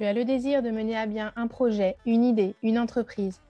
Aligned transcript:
Tu 0.00 0.06
as 0.06 0.14
le 0.14 0.24
désir 0.24 0.62
de 0.62 0.70
mener 0.70 0.96
à 0.96 1.04
bien 1.04 1.30
un 1.36 1.46
projet, 1.46 1.94
une 2.06 2.24
idée, 2.24 2.54
une 2.62 2.78
entreprise. 2.78 3.42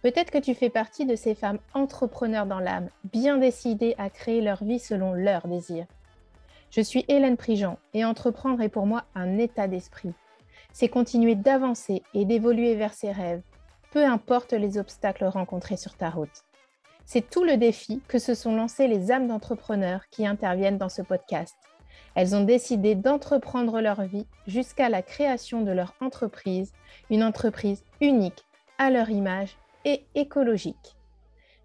Peut-être 0.00 0.30
que 0.30 0.38
tu 0.38 0.54
fais 0.54 0.70
partie 0.70 1.06
de 1.06 1.16
ces 1.16 1.34
femmes 1.34 1.58
entrepreneurs 1.74 2.46
dans 2.46 2.60
l'âme, 2.60 2.88
bien 3.02 3.36
décidées 3.36 3.96
à 3.98 4.08
créer 4.08 4.40
leur 4.40 4.62
vie 4.62 4.78
selon 4.78 5.12
leurs 5.12 5.48
désirs. 5.48 5.86
Je 6.70 6.82
suis 6.82 7.04
Hélène 7.08 7.36
Prigent 7.36 7.80
et 7.94 8.04
entreprendre 8.04 8.62
est 8.62 8.68
pour 8.68 8.86
moi 8.86 9.06
un 9.16 9.38
état 9.38 9.66
d'esprit. 9.66 10.12
C'est 10.72 10.88
continuer 10.88 11.34
d'avancer 11.34 12.04
et 12.14 12.24
d'évoluer 12.24 12.76
vers 12.76 12.94
ses 12.94 13.10
rêves, 13.10 13.42
peu 13.90 14.04
importe 14.04 14.52
les 14.52 14.78
obstacles 14.78 15.24
rencontrés 15.24 15.76
sur 15.76 15.96
ta 15.96 16.10
route. 16.10 16.44
C'est 17.06 17.28
tout 17.28 17.42
le 17.42 17.56
défi 17.56 18.00
que 18.06 18.20
se 18.20 18.34
sont 18.34 18.54
lancés 18.54 18.86
les 18.86 19.10
âmes 19.10 19.26
d'entrepreneurs 19.26 20.08
qui 20.12 20.28
interviennent 20.28 20.78
dans 20.78 20.90
ce 20.90 21.02
podcast. 21.02 21.56
Elles 22.18 22.34
ont 22.34 22.42
décidé 22.42 22.96
d'entreprendre 22.96 23.80
leur 23.80 24.02
vie 24.02 24.26
jusqu'à 24.48 24.88
la 24.88 25.02
création 25.02 25.62
de 25.62 25.70
leur 25.70 25.94
entreprise, 26.00 26.72
une 27.10 27.22
entreprise 27.22 27.84
unique 28.00 28.44
à 28.76 28.90
leur 28.90 29.08
image 29.08 29.56
et 29.84 30.04
écologique. 30.16 30.96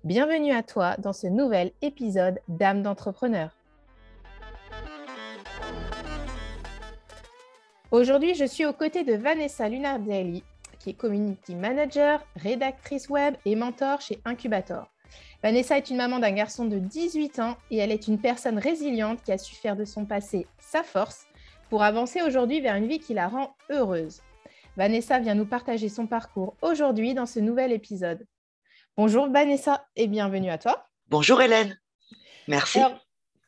Bienvenue 0.03 0.52
à 0.52 0.62
toi 0.62 0.95
dans 0.99 1.12
ce 1.12 1.26
nouvel 1.26 1.71
épisode 1.81 2.39
d'âme 2.48 2.84
d'entrepreneur. 2.84 3.57
Aujourd'hui, 7.90 8.35
je 8.35 8.45
suis 8.45 8.67
aux 8.67 8.73
côtés 8.73 9.04
de 9.04 9.15
Vanessa 9.15 9.67
Lunardelli, 9.67 10.43
qui 10.77 10.91
est 10.91 10.93
community 10.93 11.55
manager, 11.55 12.23
rédactrice 12.35 13.09
web 13.09 13.34
et 13.45 13.55
mentor 13.55 14.01
chez 14.01 14.21
Incubator. 14.23 14.92
Vanessa 15.43 15.77
est 15.77 15.89
une 15.89 15.97
maman 15.97 16.20
d'un 16.20 16.31
garçon 16.31 16.63
de 16.63 16.79
18 16.79 17.39
ans 17.39 17.57
et 17.70 17.75
elle 17.75 17.91
est 17.91 18.07
une 18.07 18.17
personne 18.17 18.57
résiliente 18.57 19.21
qui 19.23 19.34
a 19.34 19.37
su 19.37 19.54
faire 19.55 19.76
de 19.76 19.84
son 19.84 20.05
passé 20.05 20.48
sa 20.57 20.84
force 20.84 21.27
pour 21.70 21.84
avancer 21.84 22.21
aujourd'hui 22.21 22.62
vers 22.62 22.76
une 22.76 22.87
vie 22.87 22.99
qui 22.99 23.13
la 23.13 23.27
rend 23.27 23.53
heureuse. 23.70 24.21
Vanessa 24.77 25.20
vient 25.20 25.35
nous 25.35 25.45
partager 25.45 25.90
son 25.90 26.07
parcours 26.07 26.55
aujourd'hui 26.62 27.13
dans 27.13 27.26
ce 27.26 27.41
nouvel 27.41 27.73
épisode. 27.73 28.26
Bonjour 28.95 29.29
Vanessa 29.29 29.85
et 29.98 30.07
bienvenue 30.07 30.49
à 30.49 30.57
toi. 30.57 30.87
Bonjour 31.09 31.41
Hélène. 31.41 31.77
Merci. 32.48 32.79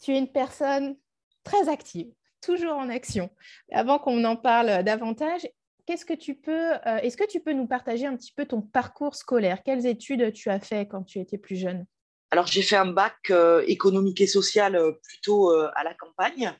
tu 0.01 0.11
es 0.11 0.19
une 0.19 0.27
personne 0.27 0.97
très 1.45 1.69
active, 1.69 2.11
toujours 2.41 2.73
en 2.73 2.89
action. 2.89 3.29
Avant 3.71 3.99
qu'on 3.99 4.21
en 4.25 4.35
parle 4.35 4.83
davantage, 4.83 5.47
qu'est-ce 5.85 6.05
que 6.05 6.13
tu 6.13 6.35
peux, 6.35 6.73
euh, 6.73 6.97
est-ce 6.97 7.17
que 7.17 7.27
tu 7.27 7.39
peux 7.39 7.53
nous 7.53 7.67
partager 7.67 8.05
un 8.05 8.15
petit 8.15 8.31
peu 8.31 8.45
ton 8.45 8.61
parcours 8.61 9.15
scolaire? 9.15 9.61
Quelles 9.63 9.85
études 9.85 10.33
tu 10.33 10.49
as 10.49 10.59
fait 10.59 10.87
quand 10.87 11.03
tu 11.03 11.19
étais 11.19 11.37
plus 11.37 11.55
jeune? 11.55 11.85
Alors, 12.31 12.47
j'ai 12.47 12.61
fait 12.61 12.75
un 12.75 12.91
bac 12.91 13.17
euh, 13.29 13.63
économique 13.67 14.19
et 14.21 14.27
social 14.27 14.75
euh, 14.75 14.91
plutôt 15.03 15.51
à 15.51 15.83
la 15.83 15.93
campagne. 15.93 16.53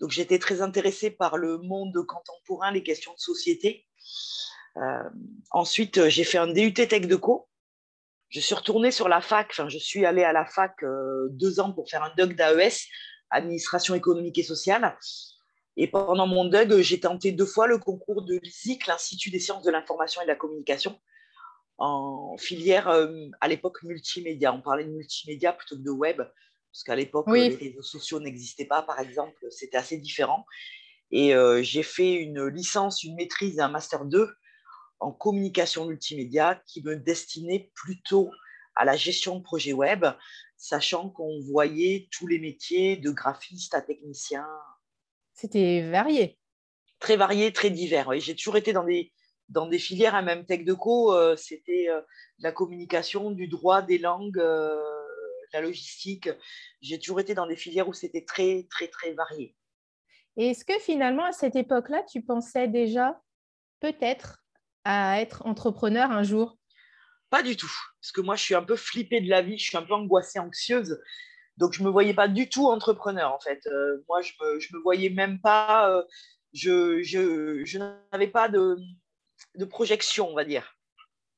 Donc, 0.00 0.10
j'étais 0.10 0.38
très 0.38 0.62
intéressée 0.62 1.10
par 1.10 1.36
le 1.36 1.58
monde 1.58 2.04
contemporain, 2.06 2.70
les 2.70 2.82
questions 2.82 3.12
de 3.12 3.18
société. 3.18 3.86
ensuite, 5.50 6.08
j'ai 6.08 6.24
fait 6.24 6.38
un 6.38 6.48
DUT 6.48 6.74
Tech 6.74 7.06
de 7.06 7.16
Co. 7.16 7.48
Je 8.28 8.40
suis 8.40 8.54
retournée 8.54 8.90
sur 8.90 9.08
la 9.08 9.20
fac, 9.20 9.48
enfin, 9.52 9.68
je 9.68 9.78
suis 9.78 10.04
allée 10.04 10.24
à 10.24 10.32
la 10.32 10.44
fac 10.44 10.74
deux 11.30 11.60
ans 11.60 11.72
pour 11.72 11.88
faire 11.88 12.02
un 12.02 12.12
doc 12.18 12.34
d'AES, 12.34 12.88
administration 13.30 13.94
économique 13.94 14.36
et 14.36 14.42
sociale. 14.42 14.98
Et 15.76 15.88
pendant 15.88 16.26
mon 16.26 16.46
DUG, 16.46 16.80
j'ai 16.80 17.00
tenté 17.00 17.32
deux 17.32 17.46
fois 17.46 17.66
le 17.66 17.78
concours 17.78 18.22
de 18.22 18.38
l'ISIC, 18.42 18.86
l'Institut 18.86 19.30
des 19.30 19.40
sciences 19.40 19.62
de 19.62 19.70
l'information 19.70 20.22
et 20.22 20.24
de 20.24 20.30
la 20.30 20.36
communication, 20.36 20.98
en 21.78 22.36
filière 22.38 22.88
euh, 22.88 23.28
à 23.40 23.48
l'époque 23.48 23.82
multimédia. 23.82 24.54
On 24.54 24.62
parlait 24.62 24.84
de 24.84 24.90
multimédia 24.90 25.52
plutôt 25.52 25.76
que 25.76 25.82
de 25.82 25.90
web, 25.90 26.16
parce 26.16 26.82
qu'à 26.84 26.96
l'époque, 26.96 27.26
les 27.28 27.54
réseaux 27.54 27.82
sociaux 27.82 28.20
n'existaient 28.20 28.64
pas, 28.64 28.82
par 28.82 29.00
exemple, 29.00 29.46
c'était 29.50 29.76
assez 29.76 29.98
différent. 29.98 30.46
Et 31.10 31.34
euh, 31.34 31.62
j'ai 31.62 31.82
fait 31.82 32.14
une 32.14 32.46
licence, 32.46 33.04
une 33.04 33.14
maîtrise, 33.14 33.60
un 33.60 33.68
master 33.68 34.06
2 34.06 34.28
en 34.98 35.12
communication 35.12 35.86
multimédia 35.86 36.60
qui 36.66 36.82
me 36.82 36.96
destinait 36.96 37.70
plutôt 37.74 38.30
à 38.74 38.84
la 38.84 38.96
gestion 38.96 39.36
de 39.36 39.42
projets 39.42 39.72
web, 39.72 40.06
sachant 40.56 41.10
qu'on 41.10 41.40
voyait 41.42 42.08
tous 42.10 42.26
les 42.26 42.38
métiers 42.38 42.96
de 42.96 43.10
graphiste 43.10 43.74
à 43.74 43.82
technicien, 43.82 44.46
c'était 45.36 45.88
varié. 45.90 46.38
Très 46.98 47.16
varié, 47.16 47.52
très 47.52 47.70
divers. 47.70 48.10
J'ai 48.18 48.34
toujours 48.34 48.56
été 48.56 48.72
dans 48.72 48.84
des, 48.84 49.12
dans 49.48 49.66
des 49.66 49.78
filières, 49.78 50.14
à 50.14 50.22
même 50.22 50.44
Tech 50.46 50.64
de 50.64 50.72
Co, 50.72 51.14
euh, 51.14 51.36
c'était 51.36 51.86
euh, 51.88 52.00
la 52.38 52.52
communication, 52.52 53.30
du 53.30 53.46
droit, 53.46 53.82
des 53.82 53.98
langues, 53.98 54.38
euh, 54.38 54.82
la 55.52 55.60
logistique. 55.60 56.28
J'ai 56.80 56.98
toujours 56.98 57.20
été 57.20 57.34
dans 57.34 57.46
des 57.46 57.56
filières 57.56 57.86
où 57.86 57.92
c'était 57.92 58.24
très, 58.24 58.66
très, 58.70 58.88
très 58.88 59.12
varié. 59.12 59.54
Et 60.36 60.50
est-ce 60.50 60.64
que 60.64 60.78
finalement, 60.80 61.24
à 61.24 61.32
cette 61.32 61.56
époque-là, 61.56 62.02
tu 62.10 62.22
pensais 62.22 62.66
déjà 62.66 63.20
peut-être 63.80 64.42
à 64.84 65.20
être 65.20 65.46
entrepreneur 65.46 66.10
un 66.10 66.22
jour? 66.22 66.58
Pas 67.30 67.42
du 67.42 67.56
tout. 67.56 67.72
Parce 68.00 68.12
que 68.12 68.20
moi, 68.20 68.36
je 68.36 68.42
suis 68.42 68.54
un 68.54 68.62
peu 68.62 68.76
flippée 68.76 69.20
de 69.20 69.28
la 69.28 69.42
vie, 69.42 69.58
je 69.58 69.64
suis 69.64 69.76
un 69.76 69.82
peu 69.82 69.94
angoissée, 69.94 70.38
anxieuse. 70.38 70.98
Donc, 71.56 71.72
je 71.72 71.80
ne 71.80 71.86
me 71.86 71.90
voyais 71.90 72.14
pas 72.14 72.28
du 72.28 72.48
tout 72.48 72.66
entrepreneur, 72.66 73.32
en 73.32 73.40
fait. 73.40 73.66
Euh, 73.66 74.04
moi, 74.08 74.20
je 74.20 74.32
ne 74.40 74.46
me, 74.46 74.60
je 74.60 74.76
me, 74.76 74.82
voyais 74.82 75.08
même 75.08 75.40
pas, 75.40 75.90
euh, 75.90 76.02
je, 76.52 77.02
je, 77.02 77.64
je 77.64 77.78
n'avais 77.78 78.28
pas 78.28 78.48
de, 78.48 78.76
de, 79.54 79.64
projection, 79.64 80.28
on 80.28 80.34
va 80.34 80.44
dire. 80.44 80.76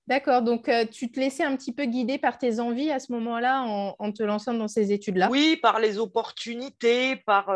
D'accord, 0.09 0.43
donc 0.43 0.69
euh, 0.69 0.87
tu 0.87 1.13
te 1.13 1.21
laissais 1.21 1.45
un 1.45 1.55
petit 1.55 1.73
peu 1.73 1.85
guider 1.85 2.19
par 2.19 2.39
tes 2.39 2.61
envies 2.61 2.91
à 2.91 2.99
ce 2.99 3.13
moment-là 3.13 3.63
en, 3.63 3.95
en, 3.99 4.13
te 4.13 4.23
lançant 4.23 4.55
dans 4.55 4.67
ces 4.67 4.91
études-là? 4.91 5.29
Oui, 5.31 5.57
par 5.57 5.79
les 5.79 5.99
opportunités, 5.99 7.17
par... 7.17 7.55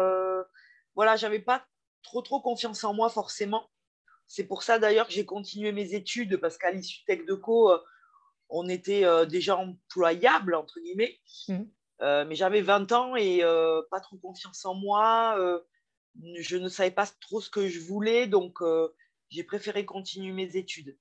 voilà, 0.95 1.17
j'avais 1.17 1.41
pas 1.41 1.65
trop, 2.03 2.23
trop 2.23 2.41
confiance 2.41 2.85
en 2.85 2.95
moi, 2.95 3.09
forcément. 3.09 3.71
C'est 4.29 4.45
pour 4.45 4.63
ça, 4.63 4.79
d'ailleurs, 4.79 5.09
que 5.09 5.15
j'ai 5.15 5.25
continué 5.25 5.73
mes 5.73 5.95
études, 5.95 6.37
parce 6.37 6.59
qu'à 6.59 6.71
l'issue 6.71 7.05
Tech 7.07 7.25
de 7.27 7.35
Co, 7.35 7.73
on 8.51 8.69
était 8.69 9.05
déjà 9.27 9.57
employable, 9.57 10.55
entre 10.55 10.79
guillemets. 10.81 11.19
Mmh. 11.49 11.65
Euh, 12.03 12.25
mais 12.25 12.35
j'avais 12.35 12.63
20 12.63 12.91
ans 12.93 13.17
et 13.17 13.45
euh, 13.45 13.81
pas 13.91 14.01
trop 14.01 14.17
confiance 14.17 14.65
en 14.65 14.75
moi. 14.75 15.37
Euh, 15.39 15.61
je 16.35 16.57
ne 16.57 16.69
savais 16.69 16.91
pas 16.91 17.07
trop 17.21 17.41
ce 17.41 17.49
que 17.49 17.69
je 17.69 17.81
voulais, 17.81 18.27
donc 18.27 18.59
j'ai 19.31 19.45
préféré 19.45 19.87
continuer 19.87 20.33
mes 20.33 20.57
études. 20.57 20.99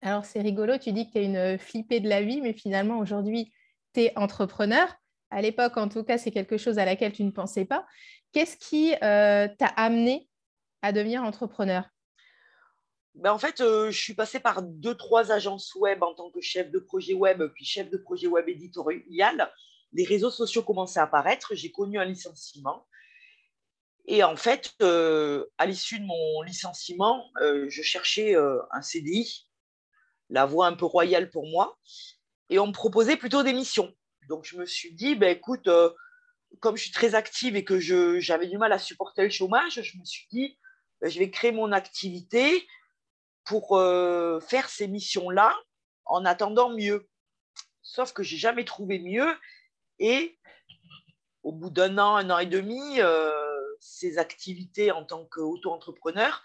Alors 0.00 0.24
c'est 0.24 0.40
rigolo, 0.40 0.78
tu 0.78 0.92
dis 0.92 1.06
que 1.08 1.12
tu 1.12 1.18
es 1.18 1.24
une 1.24 1.58
flippée 1.58 2.00
de 2.00 2.08
la 2.08 2.22
vie, 2.22 2.40
mais 2.40 2.54
finalement 2.54 2.98
aujourd'hui, 2.98 3.52
tu 3.92 4.00
es 4.02 4.16
entrepreneur. 4.16 4.88
À 5.30 5.42
l'époque, 5.42 5.76
en 5.76 5.88
tout 5.88 6.02
cas, 6.02 6.16
c'est 6.16 6.30
quelque 6.30 6.56
chose 6.56 6.78
à 6.78 6.86
laquelle 6.86 7.12
tu 7.12 7.24
ne 7.24 7.30
pensais 7.30 7.66
pas. 7.66 7.86
Qu'est-ce 8.32 8.56
qui 8.56 8.94
t'a 9.00 9.66
amené 9.76 10.30
à 10.80 10.92
devenir 10.92 11.22
entrepreneur? 11.22 11.84
Ben 13.16 13.32
en 13.32 13.38
fait, 13.38 13.58
je 13.58 13.90
suis 13.90 14.14
passée 14.14 14.40
par 14.40 14.62
deux, 14.62 14.94
trois 14.94 15.30
agences 15.30 15.74
web 15.74 16.02
en 16.02 16.14
tant 16.14 16.30
que 16.30 16.40
chef 16.40 16.70
de 16.70 16.78
projet 16.78 17.12
web, 17.12 17.42
puis 17.54 17.66
chef 17.66 17.90
de 17.90 17.98
projet 17.98 18.28
web 18.28 18.48
éditorial 18.48 19.50
les 19.96 20.04
réseaux 20.04 20.30
sociaux 20.30 20.62
commençaient 20.62 21.00
à 21.00 21.04
apparaître, 21.04 21.54
j'ai 21.54 21.72
connu 21.72 21.98
un 21.98 22.04
licenciement. 22.04 22.86
Et 24.06 24.22
en 24.22 24.36
fait, 24.36 24.74
euh, 24.82 25.46
à 25.56 25.64
l'issue 25.64 25.98
de 25.98 26.04
mon 26.04 26.42
licenciement, 26.42 27.24
euh, 27.40 27.66
je 27.70 27.82
cherchais 27.82 28.36
euh, 28.36 28.60
un 28.72 28.82
CDI, 28.82 29.48
la 30.28 30.44
voie 30.44 30.66
un 30.66 30.74
peu 30.74 30.84
royale 30.84 31.30
pour 31.30 31.46
moi, 31.46 31.78
et 32.50 32.58
on 32.58 32.66
me 32.66 32.72
proposait 32.72 33.16
plutôt 33.16 33.42
des 33.42 33.54
missions. 33.54 33.92
Donc 34.28 34.44
je 34.44 34.58
me 34.58 34.66
suis 34.66 34.92
dit, 34.92 35.14
ben, 35.14 35.34
écoute, 35.34 35.68
comme 36.60 36.76
je 36.76 36.82
suis 36.82 36.92
très 36.92 37.14
active 37.14 37.56
et 37.56 37.64
que 37.64 37.80
j'avais 38.20 38.48
du 38.48 38.58
mal 38.58 38.72
à 38.72 38.78
supporter 38.78 39.22
le 39.22 39.30
chômage, 39.30 39.80
je 39.80 39.98
me 39.98 40.04
suis 40.04 40.26
dit, 40.30 40.58
ben, 41.00 41.10
je 41.10 41.18
vais 41.18 41.30
créer 41.30 41.52
mon 41.52 41.72
activité 41.72 42.68
pour 43.44 43.78
faire 44.46 44.68
ces 44.68 44.88
missions-là 44.88 45.56
en 46.04 46.24
attendant 46.24 46.70
mieux. 46.70 47.08
Sauf 47.82 48.12
que 48.12 48.22
j'ai 48.22 48.36
jamais 48.36 48.64
trouvé 48.64 48.98
mieux 48.98 49.32
et 49.98 50.38
au 51.42 51.52
bout 51.52 51.70
d'un 51.70 51.96
an, 51.98 52.16
un 52.16 52.30
an 52.30 52.38
et 52.38 52.46
demi, 52.46 53.00
euh, 53.00 53.30
ces 53.80 54.18
activités 54.18 54.90
en 54.90 55.04
tant 55.04 55.24
qu'auto-entrepreneur 55.24 56.42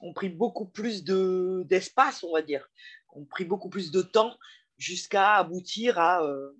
ont 0.00 0.12
pris 0.12 0.28
beaucoup 0.28 0.66
plus 0.66 1.04
d'espace, 1.04 2.24
on 2.24 2.32
va 2.32 2.42
dire, 2.42 2.68
ont 3.14 3.24
pris 3.24 3.44
beaucoup 3.44 3.68
plus 3.68 3.90
de 3.92 4.02
temps 4.02 4.36
jusqu'à 4.78 5.34
aboutir 5.34 5.98
à, 5.98 6.22
euh, 6.22 6.52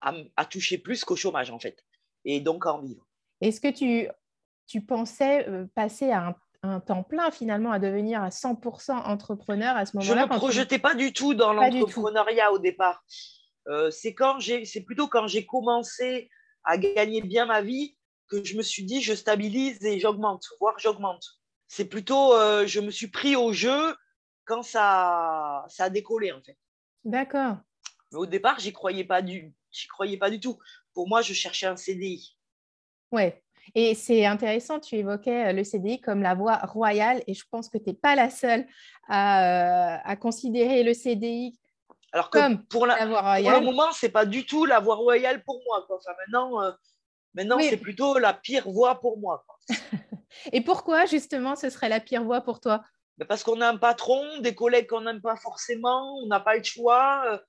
à, 0.00 0.44
toucher 0.44 0.78
plus 0.78 1.04
qu'au 1.04 1.14
chômage, 1.14 1.50
en 1.50 1.58
fait, 1.58 1.84
et 2.24 2.40
donc 2.40 2.66
à 2.66 2.72
en 2.72 2.80
vivre. 2.80 3.06
Est-ce 3.40 3.60
que 3.60 3.68
tu, 3.68 4.08
tu 4.66 4.80
pensais 4.80 5.48
euh, 5.48 5.66
passer 5.74 6.10
à 6.10 6.36
un, 6.62 6.80
temps 6.80 7.02
plein, 7.02 7.30
finalement, 7.30 7.72
à 7.72 7.78
devenir 7.78 8.22
à 8.22 8.30
100% 8.30 8.92
entrepreneur 8.92 9.76
à 9.76 9.84
ce 9.84 9.96
moment-là 9.96 10.22
Je 10.22 10.26
ne 10.26 10.32
me 10.32 10.38
projetais 10.38 10.78
pas 10.78 10.94
du 10.94 11.12
tout 11.12 11.34
dans 11.34 11.52
l'entrepreneuriat 11.52 12.52
au 12.52 12.58
départ. 12.58 13.04
Euh, 13.68 13.90
c'est 13.90 14.14
quand 14.14 14.40
j'ai, 14.40 14.64
c'est 14.64 14.82
plutôt 14.82 15.08
quand 15.08 15.26
j'ai 15.26 15.46
commencé 15.46 16.30
à 16.64 16.78
gagner 16.78 17.22
bien 17.22 17.46
ma 17.46 17.62
vie 17.62 17.96
que 18.28 18.42
je 18.44 18.56
me 18.56 18.62
suis 18.62 18.84
dit 18.84 19.02
je 19.02 19.14
stabilise 19.14 19.84
et 19.84 20.00
j'augmente, 20.00 20.46
voire 20.60 20.78
j'augmente. 20.78 21.24
C'est 21.68 21.86
plutôt, 21.86 22.34
euh, 22.34 22.66
je 22.66 22.80
me 22.80 22.90
suis 22.90 23.08
pris 23.08 23.36
au 23.36 23.52
jeu 23.52 23.96
quand 24.44 24.62
ça, 24.62 25.64
ça 25.68 25.84
a 25.84 25.90
décollé 25.90 26.32
en 26.32 26.42
fait. 26.42 26.58
D'accord. 27.04 27.56
Mais 28.10 28.18
au 28.18 28.26
départ, 28.26 28.58
j'y 28.58 28.72
croyais 28.72 29.04
pas 29.04 29.22
du, 29.22 29.54
j'y 29.70 29.88
croyais 29.88 30.16
pas 30.16 30.30
du 30.30 30.40
tout. 30.40 30.58
Pour 30.92 31.08
moi, 31.08 31.22
je 31.22 31.32
cherchais 31.32 31.66
un 31.66 31.76
CDI. 31.76 32.36
Ouais. 33.10 33.42
Et 33.74 33.94
c'est 33.94 34.26
intéressant, 34.26 34.80
tu 34.80 34.96
évoquais 34.96 35.48
euh, 35.48 35.52
le 35.52 35.64
CDI 35.64 36.00
comme 36.00 36.22
la 36.22 36.34
voie 36.34 36.56
royale 36.58 37.22
et 37.26 37.34
je 37.34 37.44
pense 37.50 37.68
que 37.68 37.78
tu 37.78 37.90
n'es 37.90 37.94
pas 37.94 38.16
la 38.16 38.28
seule 38.28 38.66
à, 39.08 40.16
considérer 40.20 40.82
le 40.82 40.94
CDI 40.94 41.58
Alors 42.12 42.30
que 42.30 42.38
comme 42.38 42.64
pour, 42.66 42.86
la, 42.86 43.06
voie 43.06 43.22
royale. 43.22 43.54
Pour 43.54 43.60
le 43.60 43.66
moment, 43.66 43.92
ce 43.92 44.06
n'est 44.06 44.12
pas 44.12 44.26
du 44.26 44.44
tout 44.44 44.64
la 44.64 44.80
voie 44.80 44.96
royale 44.96 45.42
pour 45.44 45.62
moi. 45.66 45.86
Enfin, 45.88 46.12
maintenant, 46.18 46.62
euh, 46.62 46.72
maintenant 47.34 47.58
c'est 47.60 47.76
plutôt 47.76 48.18
la 48.18 48.34
pire 48.34 48.68
voie 48.68 49.00
pour 49.00 49.18
moi. 49.18 49.44
et 50.52 50.60
pourquoi 50.60 51.06
justement 51.06 51.56
ce 51.56 51.70
serait 51.70 51.88
la 51.88 52.00
pire 52.00 52.22
voie 52.22 52.42
pour 52.42 52.60
toi? 52.60 52.84
Ben, 53.18 53.26
Parce 53.26 53.42
qu'on 53.42 53.60
a 53.60 53.68
un 53.68 53.76
patron, 53.78 54.40
des 54.40 54.54
collègues 54.54 54.88
qu'on 54.88 55.02
n'aime 55.02 55.22
pas 55.22 55.36
forcément, 55.36 56.16
on 56.22 56.26
n'a 56.26 56.40
pas 56.40 56.56
le 56.56 56.62
choix, 56.62 57.40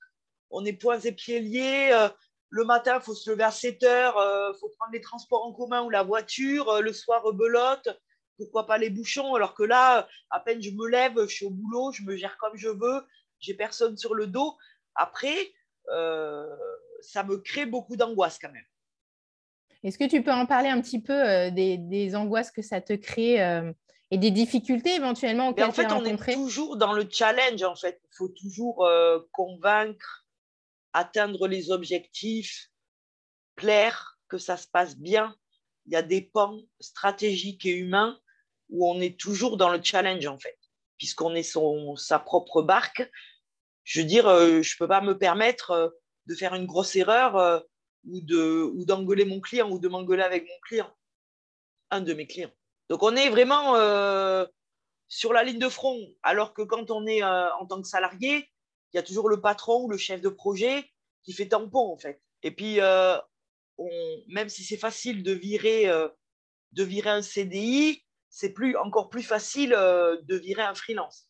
on 0.50 0.64
est 0.64 0.74
poings 0.74 1.00
et 1.00 1.12
pieds 1.12 1.40
liés 1.40 2.10
le 2.54 2.66
matin, 2.66 3.00
il 3.00 3.04
faut 3.04 3.16
se 3.16 3.32
lever 3.32 3.44
à 3.44 3.52
7 3.52 3.82
heures, 3.82 4.14
il 4.16 4.22
euh, 4.22 4.54
faut 4.60 4.70
prendre 4.78 4.94
les 4.94 5.02
transports 5.02 5.44
en 5.44 5.54
commun 5.54 5.82
ou 5.82 5.90
la 5.90 6.04
voiture, 6.04 6.70
euh, 6.70 6.82
le 6.82 6.94
soir, 6.94 7.24
belote, 7.34 7.90
pourquoi 8.38 8.68
pas 8.68 8.78
les 8.78 8.92
bouchons, 8.92 9.34
alors 9.34 9.56
que 9.56 9.64
là, 9.64 10.08
à 10.30 10.40
peine 10.40 10.62
je 10.62 10.70
me 10.70 10.88
lève, 10.88 11.20
je 11.22 11.34
suis 11.34 11.46
au 11.48 11.50
boulot, 11.50 11.92
je 11.92 12.04
me 12.04 12.16
gère 12.16 12.38
comme 12.38 12.56
je 12.56 12.70
veux, 12.70 13.08
j'ai 13.44 13.54
personne 13.54 13.98
sur 13.98 14.16
le 14.16 14.28
dos. 14.28 14.58
Après, 14.96 15.36
euh, 15.90 16.48
ça 17.02 17.24
me 17.24 17.38
crée 17.38 17.66
beaucoup 17.66 17.96
d'angoisse 17.96 18.40
quand 18.40 18.52
même. 18.52 18.66
Est-ce 19.84 19.98
que 19.98 20.08
tu 20.08 20.24
peux 20.24 20.32
en 20.32 20.46
parler 20.46 20.70
un 20.70 20.82
petit 20.82 21.02
peu 21.02 21.52
des, 21.52 22.16
angoisses 22.16 22.52
que 22.52 22.62
ça 22.62 22.80
te 22.80 22.94
crée 22.94 23.36
et 24.12 24.18
des 24.18 24.32
difficultés 24.32 24.96
éventuellement 24.96 25.50
auxquelles 25.50 25.66
En 25.66 25.74
fait, 25.74 25.92
on 25.92 26.06
est 26.06 26.34
toujours 26.34 26.78
dans 26.78 26.94
le 26.94 27.06
challenge. 27.10 27.62
En 27.64 27.76
fait, 27.76 28.00
il 28.06 28.16
faut 28.16 28.30
toujours 28.30 28.88
convaincre 29.34 30.24
atteindre 30.94 31.48
les 31.48 31.72
objectifs, 31.72 32.70
plaire, 33.56 34.20
que 34.30 34.38
ça 34.38 34.58
se 34.58 34.68
passe 34.68 34.98
bien. 34.98 35.36
Il 35.86 35.94
y 35.94 35.96
a 35.96 36.02
des 36.02 36.22
pans 36.22 36.60
stratégiques 36.80 37.66
et 37.66 37.76
humains 37.76 38.20
où 38.70 38.90
on 38.90 39.02
est 39.02 39.20
toujours 39.20 39.58
dans 39.58 39.70
le 39.70 39.82
challenge, 39.84 40.26
en 40.28 40.40
fait, 40.40 40.58
puisqu'on 40.98 41.36
est 41.36 41.44
son, 41.44 41.96
sa 41.96 42.20
propre 42.20 42.62
barque. 42.62 43.10
Je 43.84 44.02
veux 44.02 44.08
dire, 44.08 44.28
euh, 44.28 44.62
je 44.62 44.76
ne 44.76 44.78
peux 44.78 44.88
pas 44.88 45.02
me 45.02 45.18
permettre 45.18 45.72
euh, 45.72 45.90
de 46.28 46.36
faire 46.36 46.56
une 46.56 46.66
grosse 46.66 46.96
erreur 46.96 47.36
euh, 47.38 47.60
ou, 48.06 48.22
de, 48.22 48.64
ou 48.64 48.86
d'engueuler 48.86 49.26
mon 49.26 49.42
client 49.42 49.70
ou 49.70 49.80
de 49.80 49.88
m'engueuler 49.88 50.24
avec 50.24 50.44
mon 50.44 50.60
client, 50.64 50.92
un 51.90 52.02
de 52.02 52.14
mes 52.14 52.28
clients. 52.28 52.52
Donc, 52.90 53.04
on 53.04 53.16
est 53.16 53.30
vraiment 53.30 53.76
sur 55.08 55.32
la 55.32 55.44
ligne 55.44 55.58
de 55.58 55.70
front, 55.70 56.00
alors 56.22 56.54
que 56.54 56.62
quand 56.62 56.92
on 56.92 57.08
est 57.08 57.24
en 57.24 57.66
tant 57.66 57.82
que 57.82 57.88
salarié, 57.88 58.50
il 58.92 58.98
y 58.98 59.00
a 59.00 59.04
toujours 59.04 59.30
le 59.30 59.40
patron 59.40 59.86
ou 59.86 59.90
le 59.90 59.98
chef 59.98 60.22
de 60.22 60.30
projet 60.30 60.92
qui 61.24 61.32
fait 61.32 61.48
tampon, 61.48 61.94
en 61.94 61.98
fait. 61.98 62.22
Et 62.44 62.52
puis, 62.52 62.80
même 64.28 64.50
si 64.50 64.66
c'est 64.66 64.78
facile 64.78 65.24
de 65.24 65.32
virer, 65.32 65.86
de 66.74 66.84
virer 66.84 67.10
un 67.10 67.22
CDI, 67.22 68.04
c'est 68.30 68.52
plus, 68.52 68.76
encore 68.76 69.10
plus 69.10 69.24
facile 69.24 69.70
de 69.70 70.36
virer 70.36 70.64
un 70.64 70.76
freelance. 70.76 71.30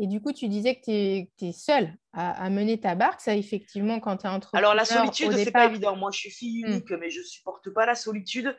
Et 0.00 0.06
du 0.06 0.20
coup, 0.20 0.32
tu 0.32 0.48
disais 0.48 0.76
que 0.76 0.82
tu 0.84 1.44
es, 1.46 1.52
seule 1.52 1.92
à, 2.12 2.48
mener 2.50 2.78
ta 2.80 2.94
barque. 2.94 3.20
Ça, 3.20 3.34
effectivement, 3.34 3.98
quand 4.00 4.18
tu 4.18 4.26
es 4.26 4.30
entrepreneur. 4.30 4.70
Alors, 4.70 4.74
la 4.74 4.84
solitude, 4.84 5.32
ce 5.32 5.36
n'est 5.36 5.50
pas 5.50 5.66
évident. 5.66 5.96
Moi, 5.96 6.10
je 6.12 6.18
suis 6.18 6.30
fille 6.30 6.64
hmm. 6.64 6.68
unique, 6.68 6.90
mais 6.92 7.10
je 7.10 7.20
ne 7.20 7.24
supporte 7.24 7.70
pas 7.70 7.84
la 7.84 7.94
solitude. 7.94 8.56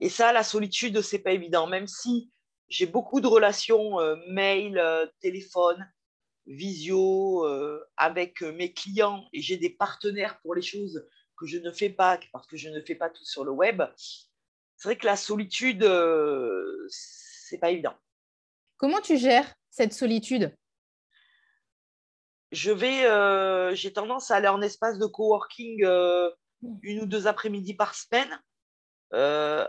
Et 0.00 0.08
ça, 0.08 0.32
la 0.32 0.42
solitude, 0.42 1.00
ce 1.00 1.16
n'est 1.16 1.22
pas 1.22 1.32
évident. 1.32 1.66
Même 1.66 1.86
si 1.86 2.32
j'ai 2.68 2.86
beaucoup 2.86 3.20
de 3.20 3.28
relations, 3.28 3.98
mail, 4.28 4.82
téléphone, 5.20 5.86
visio 6.46 7.44
euh, 7.44 7.84
avec 7.96 8.42
euh, 8.42 8.52
mes 8.52 8.72
clients 8.72 9.28
et 9.32 9.40
j'ai 9.42 9.56
des 9.56 9.70
partenaires 9.70 10.40
pour 10.40 10.54
les 10.54 10.62
choses 10.62 11.06
que 11.38 11.46
je 11.46 11.58
ne 11.58 11.70
fais 11.72 11.90
pas 11.90 12.18
parce 12.32 12.46
que 12.46 12.56
je 12.56 12.68
ne 12.68 12.80
fais 12.80 12.94
pas 12.94 13.10
tout 13.10 13.24
sur 13.24 13.44
le 13.44 13.50
web, 13.50 13.82
c'est 14.76 14.88
vrai 14.88 14.96
que 14.96 15.06
la 15.06 15.16
solitude, 15.16 15.82
euh, 15.82 16.86
c'est 16.88 17.58
pas 17.58 17.70
évident. 17.70 17.94
Comment 18.76 19.00
tu 19.00 19.16
gères 19.16 19.52
cette 19.70 19.92
solitude? 19.92 20.54
Je 22.52 22.70
vais, 22.70 23.74
j'ai 23.74 23.92
tendance 23.92 24.30
à 24.30 24.36
aller 24.36 24.48
en 24.48 24.62
espace 24.62 24.98
de 24.98 25.06
coworking 25.06 25.84
une 26.82 27.00
ou 27.02 27.06
deux 27.06 27.26
après-midi 27.26 27.74
par 27.74 27.94
semaine. 27.94 28.40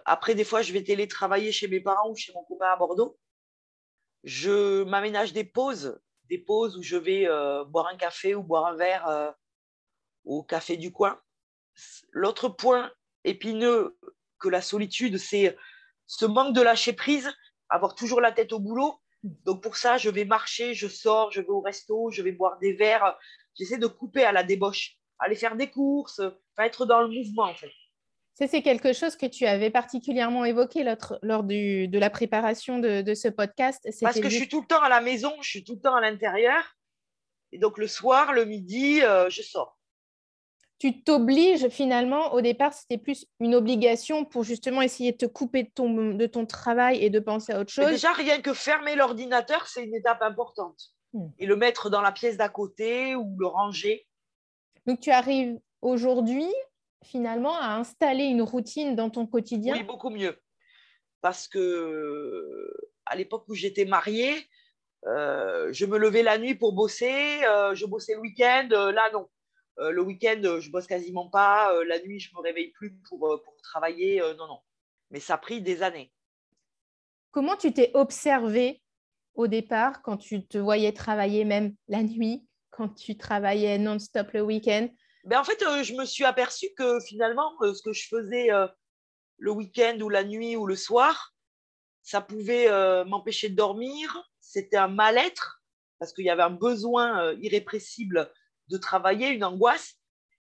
après, 0.06 0.36
des 0.36 0.44
fois, 0.44 0.62
je 0.62 0.74
vais 0.74 0.84
télétravailler 0.84 1.52
chez 1.52 1.68
mes 1.68 1.80
parents 1.80 2.10
ou 2.12 2.16
chez 2.16 2.32
mon 2.34 2.44
copain 2.44 2.68
à 2.68 2.76
Bordeaux. 2.78 3.18
Je 4.24 4.84
m'aménage 4.84 5.34
des 5.34 5.44
pauses 5.44 6.00
des 6.30 6.38
pauses 6.38 6.78
où 6.78 6.84
je 6.84 6.98
vais 6.98 7.28
euh, 7.28 7.64
boire 7.66 7.88
un 7.88 7.98
café 7.98 8.36
ou 8.36 8.44
boire 8.44 8.66
un 8.68 8.76
verre 8.76 9.08
euh, 9.08 9.32
au 10.26 10.44
café 10.44 10.78
du 10.78 10.92
coin. 10.92 11.20
L'autre 12.12 12.50
point 12.50 12.92
épineux 13.24 13.98
que 14.40 14.50
la 14.50 14.62
solitude, 14.62 15.18
c'est 15.18 15.58
ce 16.06 16.26
manque 16.26 16.56
de 16.56 16.62
lâcher 16.62 16.94
prise, 16.94 17.32
avoir 17.70 17.96
toujours 17.96 18.22
la 18.22 18.32
tête 18.32 18.54
au 18.54 18.60
boulot. 18.60 19.00
Donc 19.24 19.62
pour 19.62 19.78
ça, 19.78 19.98
je 19.98 20.10
vais 20.10 20.26
marcher, 20.26 20.74
je 20.74 20.88
sors, 20.88 21.32
je 21.32 21.42
vais 21.42 21.50
au 21.50 21.62
resto, 21.62 22.12
je 22.12 22.22
vais 22.22 22.32
boire 22.32 22.60
des 22.60 22.74
verres. 22.74 23.18
J'essaie 23.56 23.78
de 23.78 23.88
couper 23.88 24.24
à 24.24 24.32
la 24.32 24.44
débauche, 24.44 24.98
aller 25.20 25.36
faire 25.36 25.56
des 25.56 25.70
courses, 25.70 26.22
être 26.58 26.86
dans 26.86 27.02
le 27.02 27.10
mouvement 27.10 27.44
en 27.44 27.56
fait 27.56 27.72
c'est 28.46 28.62
quelque 28.62 28.94
chose 28.94 29.16
que 29.16 29.26
tu 29.26 29.48
avais 29.48 29.72
particulièrement 29.72 30.46
évoqué 30.46 30.84
lors 31.24 31.44
de 31.44 31.98
la 31.98 32.10
préparation 32.12 32.78
de, 32.78 33.14
ce 33.16 33.30
podcast. 33.30 33.88
Parce 34.02 34.20
que 34.20 34.30
je 34.30 34.36
suis 34.36 34.48
tout 34.50 34.62
le 34.62 34.68
temps 34.68 34.82
à 34.82 34.90
la 34.90 35.02
maison, 35.02 35.34
je 35.42 35.50
suis 35.50 35.64
tout 35.64 35.74
le 35.76 35.82
temps 35.82 35.96
à 35.96 36.02
l'intérieur. 36.02 36.76
Et 37.52 37.58
donc 37.58 37.78
le 37.78 37.88
soir, 37.88 38.34
le 38.34 38.46
midi, 38.46 39.02
euh, 39.02 39.30
je 39.30 39.42
sors. 39.42 39.77
Tu 40.80 41.02
t'obliges 41.02 41.70
finalement, 41.70 42.34
au 42.34 42.42
départ, 42.42 42.74
c'était 42.74 43.00
plus 43.00 43.26
une 43.40 43.56
obligation 43.56 44.26
pour 44.26 44.44
justement 44.44 44.82
essayer 44.82 45.12
de 45.12 45.18
te 45.18 45.26
couper 45.26 45.64
de 45.64 45.72
ton, 45.74 46.14
de 46.14 46.26
ton 46.28 46.46
travail 46.46 47.04
et 47.04 47.10
de 47.10 47.20
penser 47.20 47.54
à 47.54 47.60
autre 47.60 47.72
chose. 47.72 47.88
déjà, 47.88 48.14
rien 48.14 48.42
que 48.42 48.54
fermer 48.54 48.96
l'ordinateur, 48.96 49.68
c'est 49.68 49.84
une 49.84 49.96
étape 49.96 50.22
importante. 50.22 50.94
Hmm. 51.14 51.30
Et 51.40 51.48
le 51.48 51.56
mettre 51.56 51.90
dans 51.90 52.02
la 52.02 52.12
pièce 52.12 52.38
d'à 52.38 52.50
côté 52.50 53.16
ou 53.16 53.36
le 53.40 53.48
ranger. 53.48 54.08
Donc 54.86 55.00
tu 55.00 55.10
arrives 55.10 55.60
aujourd'hui 55.82 56.48
finalement 57.04 57.58
à 57.58 57.76
installer 57.76 58.26
une 58.26 58.42
routine 58.42 58.96
dans 58.96 59.10
ton 59.10 59.26
quotidien 59.26 59.76
Oui, 59.76 59.84
beaucoup 59.84 60.10
mieux. 60.10 60.38
Parce 61.22 61.48
que 61.48 62.72
à 63.06 63.16
l'époque 63.16 63.46
où 63.48 63.56
j'étais 63.56 63.86
mariée, 63.86 64.36
euh, 65.06 65.70
je 65.72 65.86
me 65.86 65.98
levais 65.98 66.24
la 66.24 66.38
nuit 66.38 66.56
pour 66.56 66.74
bosser, 66.74 67.44
euh, 67.46 67.76
je 67.76 67.86
bossais 67.86 68.14
le 68.14 68.20
week-end. 68.20 68.68
Euh, 68.72 68.92
là, 68.92 69.10
non. 69.14 69.30
Le 69.80 70.02
week-end, 70.02 70.60
je 70.60 70.70
bosse 70.70 70.88
quasiment 70.88 71.30
pas. 71.30 71.72
la 71.86 72.00
nuit, 72.00 72.20
je 72.20 72.34
me 72.36 72.42
réveille 72.42 72.72
plus 72.72 72.96
pour, 73.10 73.20
pour 73.20 73.56
travailler. 73.62 74.20
non, 74.38 74.48
non. 74.48 74.60
Mais 75.12 75.20
ça 75.20 75.36
a 75.36 75.38
pris 75.38 75.62
des 75.62 75.84
années. 75.84 76.12
Comment 77.32 77.56
tu 77.56 77.72
t'es 77.72 77.92
observé 77.94 78.82
au 79.36 79.48
départ 79.48 80.02
quand 80.02 80.18
tu 80.18 80.46
te 80.46 80.58
voyais 80.58 80.92
travailler 80.92 81.46
même 81.46 81.76
la 81.88 82.04
nuit, 82.04 82.46
quand 82.72 82.90
tu 82.90 83.18
travaillais 83.18 83.78
non-stop 83.78 84.32
le 84.34 84.42
week-end? 84.42 84.90
Ben, 85.24 85.40
en 85.40 85.44
fait, 85.44 85.62
euh, 85.62 85.84
je 85.84 85.94
me 85.94 86.06
suis 86.06 86.24
aperçue 86.24 86.74
que 86.78 87.00
finalement, 87.02 87.52
euh, 87.62 87.74
ce 87.74 87.82
que 87.82 87.94
je 87.94 88.08
faisais 88.08 88.52
euh, 88.52 88.68
le 89.38 89.52
week-end 89.52 90.00
ou 90.02 90.10
la 90.10 90.24
nuit 90.24 90.56
ou 90.56 90.66
le 90.66 90.76
soir, 90.76 91.36
ça 92.02 92.22
pouvait 92.22 92.70
m'empêcher 93.04 93.50
de 93.50 93.56
dormir. 93.56 94.24
C'était 94.40 94.78
un 94.78 94.88
mal-être 94.88 95.62
parce 96.00 96.14
qu'il 96.14 96.24
y 96.24 96.30
avait 96.30 96.44
un 96.44 96.50
besoin 96.50 97.34
irrépressible 97.34 98.32
de 98.70 98.78
travailler, 98.78 99.30
une 99.30 99.44
angoisse. 99.44 99.96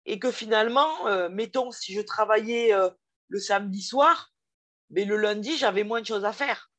Et 0.07 0.19
que 0.19 0.31
finalement, 0.31 1.29
mettons, 1.31 1.71
si 1.71 1.95
je 1.95 2.01
travaillais 2.03 2.73
le 3.29 3.39
samedi 3.41 3.81
soir, 3.81 4.33
mais 4.91 5.07
le 5.07 5.17
lundi, 5.17 5.57
j'avais 5.57 5.83
moins 5.83 6.03
de 6.03 6.07
choses 6.07 6.27
à 6.27 6.33
faire. 6.33 6.71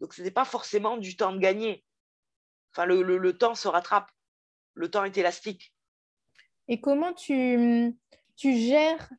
Donc, 0.00 0.14
ce 0.14 0.22
n'était 0.22 0.32
pas 0.32 0.46
forcément 0.46 0.96
du 0.96 1.14
temps 1.14 1.32
de 1.32 1.38
gagner. 1.38 1.84
Enfin, 2.72 2.86
le 2.86 3.32
temps 3.36 3.54
se 3.54 3.68
rattrape. 3.68 4.10
Le 4.72 4.90
temps 4.90 5.04
est 5.04 5.16
élastique. 5.18 5.74
Et 6.68 6.80
comment 6.80 7.12
tu, 7.12 7.94
tu 8.36 8.56
gères 8.56 9.10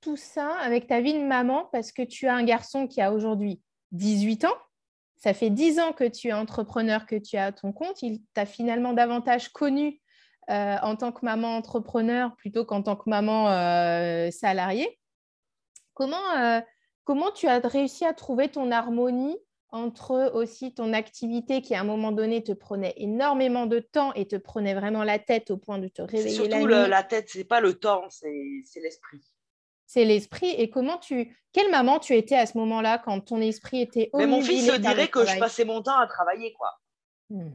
tout 0.00 0.16
ça 0.16 0.56
avec 0.60 0.86
ta 0.86 1.00
vie 1.00 1.14
de 1.14 1.26
maman 1.26 1.68
parce 1.72 1.90
que 1.90 2.02
tu 2.02 2.28
as 2.28 2.34
un 2.34 2.44
garçon 2.44 2.86
qui 2.86 3.02
a 3.02 3.12
aujourd'hui 3.12 3.60
18 3.90 4.44
ans? 4.44 4.56
Ça 5.16 5.34
fait 5.34 5.50
10 5.50 5.80
ans 5.80 5.92
que 5.92 6.04
tu 6.04 6.28
es 6.28 6.32
entrepreneur, 6.32 7.04
que 7.06 7.16
tu 7.16 7.36
as 7.36 7.50
ton 7.50 7.72
compte. 7.72 8.00
Il 8.02 8.22
t'a 8.32 8.46
finalement 8.46 8.92
davantage 8.92 9.48
connu 9.48 10.00
euh, 10.48 10.76
en 10.82 10.94
tant 10.94 11.10
que 11.10 11.24
maman 11.24 11.56
entrepreneur 11.56 12.34
plutôt 12.36 12.64
qu'en 12.64 12.82
tant 12.82 12.94
que 12.94 13.10
maman 13.10 13.50
euh, 13.50 14.30
salariée. 14.30 14.98
Comment, 15.94 16.30
euh, 16.36 16.60
comment 17.04 17.32
tu 17.32 17.48
as 17.48 17.58
réussi 17.58 18.04
à 18.04 18.14
trouver 18.14 18.48
ton 18.48 18.70
harmonie 18.70 19.36
entre 19.70 20.30
aussi 20.34 20.72
ton 20.72 20.92
activité 20.92 21.62
qui 21.62 21.74
à 21.74 21.80
un 21.80 21.84
moment 21.84 22.12
donné 22.12 22.44
te 22.44 22.52
prenait 22.52 22.94
énormément 22.96 23.66
de 23.66 23.80
temps 23.80 24.12
et 24.14 24.28
te 24.28 24.36
prenait 24.36 24.74
vraiment 24.74 25.02
la 25.02 25.18
tête 25.18 25.50
au 25.50 25.56
point 25.56 25.78
de 25.78 25.88
te 25.88 26.02
réveiller 26.02 26.30
surtout 26.30 26.66
la, 26.66 26.82
nuit? 26.82 26.90
la 26.90 27.02
tête, 27.02 27.28
c'est 27.28 27.44
pas 27.44 27.60
le 27.60 27.74
temps, 27.74 28.04
c'est 28.08 28.30
l'esprit. 28.76 29.20
C'est 29.86 30.04
l'esprit. 30.04 30.50
Et 30.50 30.70
comment 30.70 30.98
tu, 30.98 31.36
quelle 31.52 31.70
maman 31.70 31.98
tu 31.98 32.14
étais 32.14 32.36
à 32.36 32.46
ce 32.46 32.56
moment-là 32.58 32.98
quand 32.98 33.20
ton 33.20 33.40
esprit 33.40 33.80
était 33.80 34.10
Mais 34.14 34.26
mon 34.26 34.42
fils 34.42 34.72
dirait 34.78 35.08
que 35.08 35.24
je 35.24 35.38
passais 35.38 35.64
mon 35.64 35.82
temps 35.82 35.98
à 35.98 36.06
travailler, 36.06 36.52
quoi. 36.52 36.70
Hmm. 37.30 37.50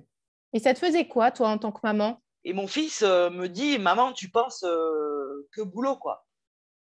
Et 0.54 0.60
ça 0.60 0.74
te 0.74 0.80
faisait 0.80 1.08
quoi, 1.08 1.32
toi, 1.32 1.50
en 1.50 1.58
tant 1.58 1.72
que 1.72 1.80
maman? 1.84 2.22
Et 2.44 2.54
mon 2.54 2.68
fils 2.68 3.04
euh, 3.04 3.30
me 3.30 3.48
dit, 3.48 3.78
maman, 3.78 4.14
tu 4.14 4.30
penses 4.30 4.64
euh, 4.64 5.48
que 5.52 5.62
boulot, 5.62 5.96
quoi. 5.96 6.26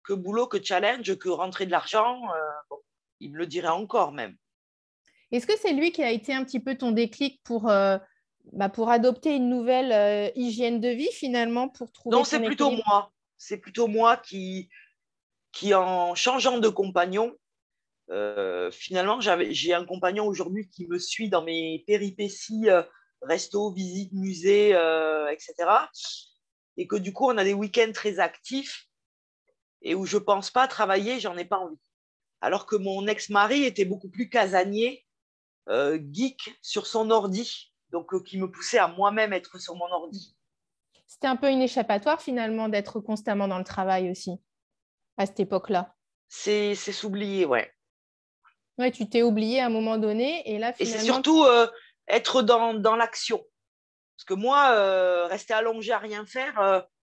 que 0.03 0.13
boulot, 0.13 0.47
que 0.47 0.63
challenge, 0.63 1.17
que 1.17 1.29
rentrer 1.29 1.67
de 1.67 1.71
l'argent. 1.71 2.23
Euh, 2.35 2.77
il 3.21 3.33
me 3.33 3.39
le 3.39 3.47
dirait 3.47 3.69
encore 3.69 4.13
même. 4.13 4.37
Est-ce 5.33 5.47
que 5.47 5.57
c'est 5.59 5.73
lui 5.73 5.91
qui 5.93 6.03
a 6.03 6.11
été 6.11 6.35
un 6.35 6.45
petit 6.45 6.61
peu 6.61 6.77
ton 6.77 6.93
déclic 6.93 7.41
pour, 7.43 7.69
euh, 7.69 7.99
bah, 8.53 8.69
pour 8.69 8.91
adopter 8.91 9.35
une 9.35 9.49
nouvelle 9.49 9.93
euh, 9.93 10.31
hygiène 10.37 10.81
de 10.81 10.89
vie 10.89 11.11
finalement 11.13 11.69
pour 11.69 11.91
trouver 11.93 12.17
Non, 12.17 12.25
c'est 12.25 12.41
plutôt 12.41 12.71
moi. 12.71 13.13
C'est 13.39 13.59
plutôt 13.59 13.87
moi 13.87 14.17
qui, 14.17 14.69
qui, 15.53 15.75
en 15.75 16.15
changeant 16.15 16.59
de 16.59 16.69
compagnon, 16.69 17.37
finalement, 18.71 19.21
j'ai 19.21 19.75
un 19.75 19.85
compagnon 19.85 20.27
aujourd'hui 20.27 20.69
qui 20.71 20.87
me 20.87 20.99
suit 20.99 21.29
dans 21.29 21.43
mes 21.43 21.85
péripéties, 21.87 22.69
resto, 23.23 23.73
visite, 23.73 24.13
musée, 24.13 24.71
etc. 25.31 25.55
Et 26.77 26.87
que 26.87 26.97
du 26.97 27.13
coup, 27.13 27.27
on 27.31 27.39
a 27.39 27.45
des 27.45 27.55
week-ends 27.55 27.93
très 27.93 28.19
actifs 28.19 28.87
et 29.83 29.95
où 29.95 30.05
je 30.05 30.17
ne 30.17 30.23
pense 30.23 30.51
pas 30.51 30.67
travailler, 30.69 31.21
j'en 31.21 31.37
ai 31.37 31.45
pas 31.45 31.59
envie. 31.59 31.79
Alors 32.41 32.67
que 32.67 32.77
mon 32.77 33.07
ex-mari 33.07 33.65
était 33.65 33.85
beaucoup 33.85 34.09
plus 34.09 34.29
casanier, 34.29 35.07
euh, 35.69 35.99
geek 36.13 36.59
sur 36.63 36.87
son 36.87 37.11
ordi, 37.11 37.73
donc 37.91 38.13
euh, 38.15 38.21
qui 38.21 38.39
me 38.39 38.51
poussait 38.51 38.79
à 38.79 38.89
moi-même 38.89 39.33
être 39.33 39.59
sur 39.61 39.75
mon 39.75 39.87
ordi. 39.87 40.37
C'était 41.07 41.29
un 41.29 41.37
peu 41.37 41.51
une 41.51 41.63
échappatoire 41.63 42.21
finalement 42.21 42.69
d'être 42.69 43.01
constamment 43.01 43.49
dans 43.49 43.59
le 43.59 43.65
travail 43.65 44.11
aussi, 44.11 44.33
à 45.17 45.27
cette 45.27 45.41
époque-là. 45.41 45.95
C'est 46.29 46.75
s'oublier, 46.75 47.47
ouais. 47.47 47.73
Ouais, 48.79 48.91
tu 48.91 49.09
t'es 49.09 49.23
oublié 49.23 49.61
à 49.61 49.67
un 49.67 49.71
moment 49.71 49.97
donné 49.97 50.43
et 50.51 50.59
là 50.59 50.73
finalement. 50.73 50.97
Et 50.97 50.99
c'est 50.99 51.05
surtout 51.05 51.45
euh, 51.45 51.67
être 52.09 52.43
dans, 52.43 52.75
dans 52.75 52.97
l'action. 52.97 53.45
Parce 54.17 54.25
que 54.25 54.35
moi, 54.35 55.27
rester 55.29 55.53
allongé 55.53 55.93
à 55.93 55.99
rien 55.99 56.25
faire, 56.25 56.59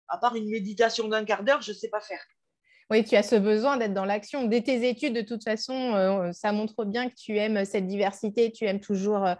à 0.07 0.17
part 0.17 0.35
une 0.35 0.49
méditation 0.49 1.07
d'un 1.07 1.25
quart 1.25 1.43
d'heure, 1.43 1.61
je 1.61 1.71
ne 1.71 1.75
sais 1.75 1.89
pas 1.89 1.99
faire. 1.99 2.21
Oui, 2.91 3.05
tu 3.05 3.15
as 3.15 3.23
ce 3.23 3.37
besoin 3.37 3.77
d'être 3.77 3.93
dans 3.93 4.03
l'action. 4.03 4.43
Dès 4.43 4.61
tes 4.61 4.89
études, 4.89 5.13
de 5.13 5.21
toute 5.21 5.45
façon, 5.45 5.95
euh, 5.95 6.33
ça 6.33 6.51
montre 6.51 6.83
bien 6.83 7.09
que 7.09 7.15
tu 7.15 7.37
aimes 7.37 7.63
cette 7.63 7.87
diversité, 7.87 8.51
tu 8.51 8.65
aimes 8.65 8.81
toujours 8.81 9.25
euh, 9.25 9.33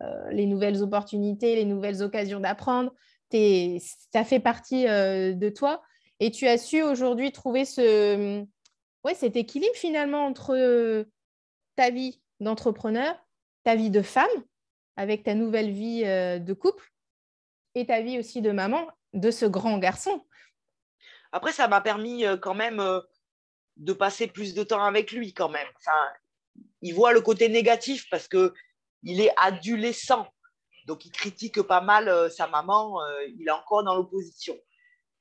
euh, 0.00 0.30
les 0.32 0.46
nouvelles 0.46 0.82
opportunités, 0.82 1.54
les 1.54 1.64
nouvelles 1.64 2.02
occasions 2.02 2.40
d'apprendre. 2.40 2.92
Ça 3.30 4.24
fait 4.24 4.40
partie 4.40 4.86
de 4.86 5.48
toi. 5.50 5.82
Et 6.18 6.32
tu 6.32 6.48
as 6.48 6.58
su 6.58 6.82
aujourd'hui 6.82 7.30
trouver 7.30 7.64
ce, 7.64 8.42
ouais, 9.04 9.14
cet 9.14 9.36
équilibre 9.36 9.76
finalement 9.76 10.24
entre 10.24 11.06
ta 11.76 11.90
vie 11.90 12.20
d'entrepreneur, 12.40 13.14
ta 13.64 13.76
vie 13.76 13.90
de 13.90 14.02
femme, 14.02 14.26
avec 14.98 15.22
ta 15.22 15.34
nouvelle 15.34 15.70
vie 15.70 16.02
de 16.02 16.52
couple, 16.52 16.92
et 17.74 17.86
ta 17.86 18.02
vie 18.02 18.18
aussi 18.18 18.42
de 18.42 18.50
maman 18.50 18.86
de 19.14 19.30
ce 19.30 19.46
grand 19.46 19.78
garçon 19.78 20.22
après, 21.32 21.52
ça 21.52 21.68
m'a 21.68 21.80
permis 21.80 22.24
euh, 22.24 22.36
quand 22.36 22.54
même 22.54 22.80
euh, 22.80 23.00
de 23.76 23.92
passer 23.92 24.26
plus 24.26 24.54
de 24.54 24.62
temps 24.62 24.82
avec 24.82 25.12
lui 25.12 25.34
quand 25.34 25.48
même. 25.48 25.68
il 26.82 26.94
voit 26.94 27.12
le 27.12 27.20
côté 27.20 27.48
négatif 27.48 28.08
parce 28.10 28.28
que 28.28 28.54
il 29.02 29.20
est 29.20 29.32
adolescent. 29.36 30.26
Donc, 30.86 31.04
il 31.04 31.12
critique 31.12 31.60
pas 31.62 31.80
mal 31.80 32.08
euh, 32.08 32.28
sa 32.30 32.48
maman. 32.48 32.98
il 33.36 33.46
est 33.46 33.52
encore 33.52 33.84
dans 33.84 33.94
l'opposition. 33.94 34.58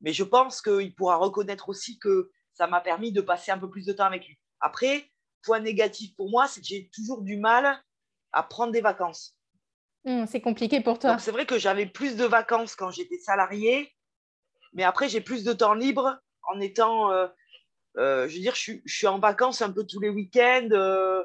Mais 0.01 0.13
je 0.13 0.23
pense 0.23 0.61
qu'il 0.61 0.95
pourra 0.95 1.17
reconnaître 1.17 1.69
aussi 1.69 1.99
que 1.99 2.31
ça 2.53 2.67
m'a 2.67 2.81
permis 2.81 3.11
de 3.11 3.21
passer 3.21 3.51
un 3.51 3.59
peu 3.59 3.69
plus 3.69 3.85
de 3.85 3.93
temps 3.93 4.05
avec 4.05 4.25
lui. 4.27 4.39
Après, 4.59 5.11
point 5.43 5.59
négatif 5.59 6.15
pour 6.15 6.29
moi, 6.29 6.47
c'est 6.47 6.61
que 6.61 6.67
j'ai 6.67 6.89
toujours 6.93 7.21
du 7.21 7.37
mal 7.37 7.83
à 8.31 8.43
prendre 8.43 8.71
des 8.71 8.81
vacances. 8.81 9.36
Mmh, 10.07 10.25
c'est 10.25 10.41
compliqué 10.41 10.81
pour 10.81 10.97
toi. 10.97 11.19
C'est 11.19 11.31
vrai 11.31 11.45
que 11.45 11.59
j'avais 11.59 11.85
plus 11.85 12.15
de 12.15 12.25
vacances 12.25 12.75
quand 12.75 12.89
j'étais 12.89 13.19
salariée 13.19 13.93
mais 14.73 14.83
après, 14.83 15.09
j'ai 15.09 15.21
plus 15.21 15.43
de 15.43 15.53
temps 15.53 15.73
libre 15.73 16.19
en 16.43 16.59
étant. 16.59 17.11
Euh, 17.11 17.27
euh, 17.97 18.27
je 18.27 18.35
veux 18.35 18.41
dire, 18.41 18.55
je 18.55 18.77
suis, 18.85 19.07
en 19.07 19.19
vacances 19.19 19.61
un 19.61 19.71
peu 19.71 19.85
tous 19.85 19.99
les 19.99 20.09
week-ends. 20.09 20.69
Euh, 20.71 21.23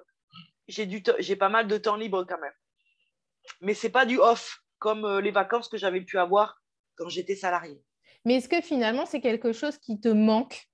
j'ai 0.68 1.36
pas 1.36 1.50
mal 1.50 1.68
de 1.68 1.76
temps 1.76 1.96
libre 1.96 2.24
quand 2.24 2.40
même. 2.40 2.52
Mais 3.60 3.74
ce 3.74 3.86
n'est 3.86 3.92
pas 3.92 4.06
du 4.06 4.18
off 4.18 4.62
comme 4.78 5.18
les 5.18 5.30
vacances 5.30 5.68
que 5.68 5.76
j'avais 5.76 6.00
pu 6.00 6.18
avoir 6.18 6.62
quand 6.96 7.08
j'étais 7.08 7.36
salarié. 7.36 7.78
Mais 8.24 8.36
est-ce 8.36 8.48
que 8.48 8.60
finalement, 8.60 9.04
c'est 9.04 9.20
quelque 9.20 9.52
chose 9.52 9.76
qui 9.78 10.00
te 10.00 10.08
manque 10.08 10.68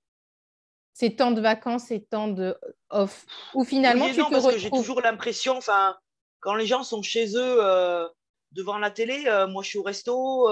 ces 0.93 1.17
temps 1.17 1.33
de 1.33 1.41
vacances, 1.41 1.87
ces 1.87 2.05
temps 2.05 2.29
de 2.29 2.57
off? 2.91 3.27
Ou 3.55 3.65
finalement, 3.65 4.09
tu 4.09 4.21
non, 4.21 4.31
parce 4.31 4.47
que 4.47 4.59
j'ai 4.59 4.71
toujours 4.71 5.01
l'impression, 5.01 5.57
enfin, 5.57 5.97
quand 6.41 6.55
les 6.55 6.67
gens 6.67 6.83
sont 6.85 7.03
chez 7.03 7.37
eux 7.37 7.61
devant 8.53 8.79
la 8.79 8.91
télé, 8.91 9.25
moi 9.49 9.63
je 9.63 9.69
suis 9.69 9.79
au 9.79 9.83
resto, 9.83 10.49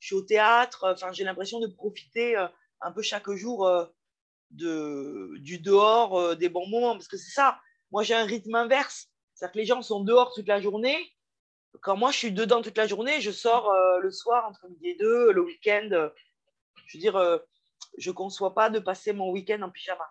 je 0.00 0.06
suis 0.06 0.14
au 0.14 0.22
théâtre. 0.22 0.86
Enfin, 0.92 1.12
j'ai 1.12 1.24
l'impression 1.24 1.60
de 1.60 1.66
profiter 1.66 2.36
euh, 2.36 2.46
un 2.80 2.92
peu 2.92 3.02
chaque 3.02 3.30
jour 3.30 3.66
euh, 3.66 3.84
de, 4.50 5.36
du 5.38 5.58
dehors, 5.58 6.18
euh, 6.18 6.34
des 6.34 6.48
bons 6.48 6.66
moments. 6.66 6.92
Parce 6.92 7.08
que 7.08 7.16
c'est 7.16 7.32
ça. 7.32 7.58
Moi, 7.90 8.02
j'ai 8.02 8.14
un 8.14 8.24
rythme 8.24 8.54
inverse. 8.54 9.08
C'est-à-dire 9.34 9.52
que 9.52 9.58
les 9.58 9.66
gens 9.66 9.82
sont 9.82 10.02
dehors 10.02 10.32
toute 10.34 10.48
la 10.48 10.60
journée. 10.60 10.96
Quand 11.80 11.96
moi, 11.96 12.10
je 12.10 12.18
suis 12.18 12.32
dedans 12.32 12.62
toute 12.62 12.76
la 12.76 12.86
journée, 12.86 13.20
je 13.20 13.30
sors 13.30 13.72
le 14.00 14.10
soir 14.10 14.48
entre 14.48 14.68
midi 14.68 14.88
et 14.88 14.96
deux, 14.96 15.32
le 15.32 15.42
week-end. 15.42 16.10
je 16.86 16.96
veux 16.96 17.00
dire, 17.00 17.40
je 17.98 18.10
ne 18.10 18.14
conçois 18.14 18.52
pas 18.52 18.68
de 18.68 18.80
passer 18.80 19.12
mon 19.12 19.30
week-end 19.30 19.62
en 19.62 19.70
pyjama. 19.70 20.04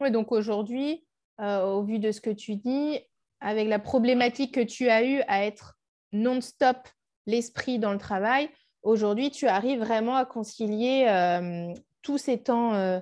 Oui, 0.00 0.10
donc 0.10 0.32
aujourd'hui, 0.32 1.06
au 1.38 1.82
vu 1.82 1.98
de 1.98 2.10
ce 2.10 2.22
que 2.22 2.30
tu 2.30 2.54
dis, 2.56 3.00
avec 3.46 3.68
la 3.68 3.78
problématique 3.78 4.54
que 4.54 4.60
tu 4.60 4.88
as 4.88 5.04
eue 5.04 5.22
à 5.28 5.44
être 5.44 5.78
non-stop 6.10 6.78
l'esprit 7.26 7.78
dans 7.78 7.92
le 7.92 7.98
travail, 7.98 8.50
aujourd'hui, 8.82 9.30
tu 9.30 9.46
arrives 9.46 9.78
vraiment 9.78 10.16
à 10.16 10.24
concilier 10.24 11.06
euh, 11.08 11.72
tous 12.02 12.18
ces 12.18 12.42
temps 12.42 12.74
euh, 12.74 12.98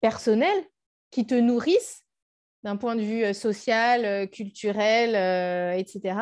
personnels 0.00 0.64
qui 1.10 1.26
te 1.26 1.34
nourrissent 1.34 2.04
d'un 2.62 2.76
point 2.76 2.94
de 2.94 3.00
vue 3.00 3.24
euh, 3.24 3.32
social, 3.32 4.30
culturel, 4.30 5.16
etc. 5.76 6.20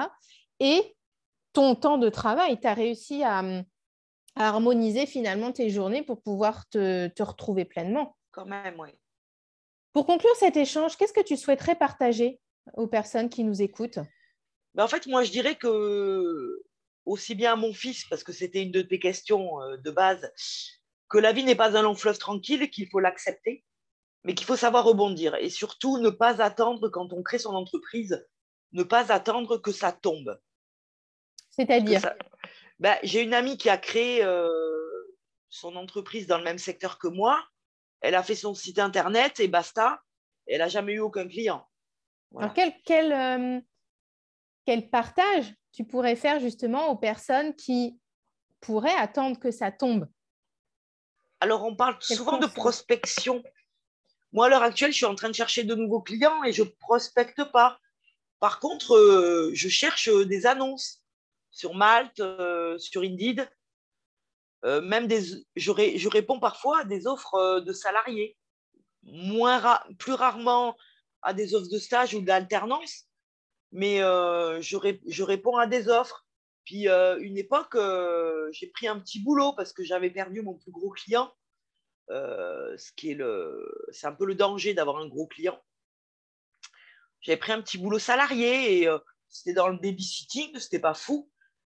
Et 0.61 0.97
ton 1.53 1.75
temps 1.75 1.99
de 1.99 2.09
travail, 2.09 2.59
tu 2.59 2.67
as 2.67 2.75
réussi 2.75 3.25
à, 3.25 3.43
harmoniser 4.37 5.05
finalement 5.05 5.53
tes 5.53 5.69
journées 5.69 6.03
pour 6.03 6.23
pouvoir 6.23 6.67
te, 6.71 7.23
retrouver 7.23 7.67
pleinement. 7.67 8.17
Quand 8.31 8.47
même, 8.47 8.81
oui. 8.81 8.89
Pour 9.93 10.07
conclure 10.07 10.35
cet 10.37 10.57
échange, 10.57 10.97
qu'est-ce 10.97 11.13
que 11.13 11.23
tu 11.23 11.37
souhaiterais 11.37 11.77
partager? 11.77 12.41
Aux 12.73 12.87
personnes 12.87 13.29
qui 13.29 13.45
nous 13.45 13.63
écoutent? 13.63 13.99
Ben, 14.75 14.85
En 14.85 14.89
fait, 14.89 15.07
moi, 15.07 15.25
je 15.25 15.31
dirais 15.31 15.57
que 15.57 16.65
aussi 17.05 17.35
bien 17.35 17.53
à 17.53 17.57
mon 17.57 17.73
fils, 17.73 18.07
parce 18.09 18.25
que 18.25 18.33
c'était 18.33 18.63
une 18.63 18.73
de 18.73 18.83
tes 18.83 18.99
questions 18.99 19.61
euh, 19.61 19.77
de 19.77 19.91
base, 19.91 20.33
que 21.09 21.19
la 21.19 21.33
vie 21.33 21.45
n'est 21.45 21.55
pas 21.55 21.77
un 21.77 21.83
long 21.83 21.95
fleuve 21.95 22.19
tranquille, 22.19 22.71
qu'il 22.71 22.89
faut 22.89 23.01
l'accepter, 23.01 23.65
mais 24.25 24.35
qu'il 24.35 24.47
faut 24.47 24.57
savoir 24.57 24.85
rebondir. 24.85 25.35
Et 25.37 25.51
surtout, 25.51 25.99
ne 25.99 26.11
pas 26.11 26.43
attendre, 26.43 26.89
quand 26.89 27.13
on 27.13 27.23
crée 27.23 27.39
son 27.39 27.55
entreprise, 27.55 28.27
ne 28.73 28.83
pas 28.83 29.13
attendre 29.13 29.59
que 29.59 29.71
ça 29.71 29.93
tombe. 29.93 30.41
C'est-à-dire? 31.51 32.01
Ben, 32.81 32.97
J'ai 33.03 33.23
une 33.23 33.35
amie 33.35 33.57
qui 33.57 33.69
a 33.69 33.79
créé 33.79 34.25
euh, 34.25 34.49
son 35.51 35.77
entreprise 35.77 36.27
dans 36.27 36.39
le 36.39 36.45
même 36.45 36.59
secteur 36.59 36.99
que 36.99 37.07
moi. 37.07 37.47
Elle 38.01 38.17
a 38.17 38.23
fait 38.23 38.35
son 38.35 38.55
site 38.55 38.79
internet 38.79 39.39
et 39.41 39.49
basta. 39.49 40.03
Elle 40.47 40.59
n'a 40.59 40.69
jamais 40.69 40.95
eu 40.95 41.01
aucun 41.01 41.29
client. 41.29 41.67
Alors, 42.39 42.53
quel, 42.55 42.73
quel, 42.85 43.13
euh, 43.13 43.61
quel 44.67 44.91
partage 44.91 45.55
tu 45.73 45.85
pourrais 45.85 46.17
faire 46.17 46.41
justement 46.41 46.89
aux 46.89 46.97
personnes 46.97 47.55
qui 47.55 47.99
pourraient 48.61 48.97
attendre 48.97 49.39
que 49.39 49.51
ça 49.51 49.71
tombe? 49.71 50.09
Alors, 51.41 51.65
on 51.65 51.77
parle 51.77 51.97
souvent 52.01 52.39
de 52.39 52.47
prospection. 52.47 53.43
Moi, 54.33 54.47
à 54.47 54.49
l'heure 54.49 54.63
actuelle, 54.63 54.93
je 54.93 54.97
suis 54.97 55.07
en 55.07 55.15
train 55.15 55.29
de 55.29 55.35
chercher 55.35 55.65
de 55.65 55.75
nouveaux 55.75 56.01
clients 56.01 56.43
et 56.43 56.53
je 56.53 56.63
ne 56.63 56.69
prospecte 56.81 57.45
pas. 57.53 57.79
Par 58.41 58.61
contre, 58.61 58.97
euh, 58.97 59.51
je 59.55 59.69
cherche 59.69 60.09
des 60.09 60.47
annonces 60.47 61.03
sur 61.51 61.75
Malte, 61.75 62.21
euh, 62.21 62.79
sur 62.79 63.03
Indeed. 63.03 63.49
Euh, 64.65 64.81
même 64.81 65.07
des, 65.07 65.23
je, 65.57 65.73
je, 65.97 66.09
réponds 66.09 66.41
parfois 66.41 66.81
à 66.81 66.85
des 66.85 67.07
offres 67.07 67.61
de 67.61 67.73
salariés, 67.73 68.37
moins 69.03 69.81
plus 69.99 70.15
rarement 70.15 70.77
à 71.25 71.33
des 71.33 71.55
offres 71.55 71.71
de 71.71 71.79
stage 71.79 72.15
ou 72.15 72.21
d'alternance, 72.21 73.07
mais 73.73 74.03
euh, 74.03 74.61
je, 74.61 75.23
réponds 75.23 75.57
à 75.57 75.67
des 75.67 75.89
offres. 75.89 76.27
Puis 76.65 76.89
euh, 76.89 77.19
une 77.21 77.37
époque, 77.37 77.75
euh, 77.75 78.49
j'ai 78.53 78.69
pris 78.69 78.87
un 78.87 79.01
petit 79.01 79.21
boulot 79.21 79.53
parce 79.55 79.73
que 79.73 79.83
j'avais 79.83 80.11
perdu 80.11 80.43
mon 80.43 80.55
plus 80.55 80.71
gros 80.71 80.91
client. 80.91 81.33
ce 82.09 82.93
qui 82.97 83.11
est 83.11 83.15
le, 83.15 83.89
un 84.03 84.13
peu 84.13 84.27
le 84.27 84.35
danger 84.35 84.75
d'avoir 84.75 84.99
un 84.99 85.09
gros 85.09 85.27
client. 85.27 85.61
J'avais 87.23 87.39
pris 87.39 87.53
un 87.53 87.63
petit 87.63 87.79
boulot 87.79 87.99
salarié 87.99 88.83
et 88.83 88.89
c'était 89.29 89.55
dans 89.55 89.69
le 89.69 89.79
babysitting, 89.79 90.59
c'était 90.59 90.79
pas 90.79 90.95
fou, 90.95 91.31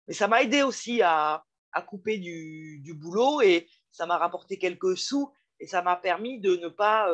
mais 0.08 0.14
ça 0.14 0.26
m'a 0.26 0.42
aidé 0.42 0.62
aussi 0.62 1.02
à, 1.02 1.44
couper 1.86 2.18
du, 2.18 2.80
du, 2.80 2.94
boulot 2.94 3.42
et 3.42 3.68
ça 3.92 4.06
m'a 4.06 4.18
rapporté 4.18 4.58
quelques 4.58 4.96
sous 4.96 5.30
et 5.60 5.66
ça 5.66 5.82
m'a 5.82 5.94
permis 5.94 6.40
de 6.40 6.56
ne 6.56 6.68
pas 6.68 7.12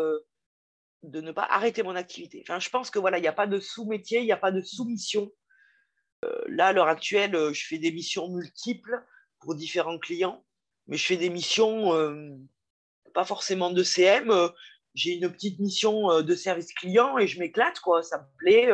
de 1.03 1.21
ne 1.21 1.33
pas 1.33 1.47
arrêter 1.51 1.83
mon 1.83 1.97
activité. 1.97 2.45
Je 2.47 2.71
pense 2.71 2.91
que 2.91 2.99
voilà, 2.99 3.19
il 3.19 3.23
n'y 3.23 3.29
a 3.29 3.33
pas 3.33 3.47
de 3.47 3.59
sous-métier, 3.59 4.21
il 4.21 4.25
n'y 4.25 4.33
a 4.33 4.37
pas 4.37 4.53
de 4.53 4.61
sous-mission. 4.61 5.31
Euh, 6.25 6.43
là, 6.49 6.69
à 6.69 6.73
l'heure 6.73 6.89
actuelle, 6.89 7.35
euh, 7.35 7.53
je 7.53 7.67
fais 7.67 7.79
des 7.79 7.91
missions 7.91 8.29
multiples 8.29 9.05
pour 9.41 9.55
différents 9.55 9.99
clients, 9.99 10.45
mais 10.87 10.97
je 10.97 11.07
fais 11.07 11.17
des 11.17 11.31
missions 11.31 11.95
euh, 11.95 12.31
pas 13.15 13.25
forcément 13.25 13.71
de 13.71 13.83
CM. 13.83 14.33
J'ai 14.95 15.15
une 15.15 15.31
petite 15.33 15.59
mission 15.59 16.21
de 16.21 16.35
service 16.35 16.73
client 16.75 17.17
et 17.19 17.27
je 17.27 17.39
m'éclate, 17.39 17.81
quoi. 17.81 18.03
Ça 18.03 18.19
me 18.19 18.37
plaît. 18.37 18.69